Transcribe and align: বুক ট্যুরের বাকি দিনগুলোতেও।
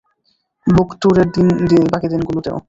বুক 0.67 0.89
ট্যুরের 1.01 1.27
বাকি 1.91 2.07
দিনগুলোতেও। 2.07 2.57